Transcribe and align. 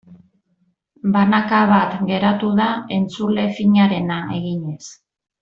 Banaka 1.15 1.59
bat 1.73 1.93
geratu 2.07 2.49
da 2.61 2.71
entzule 2.97 3.45
finarena 3.61 4.19
eginez. 4.41 4.83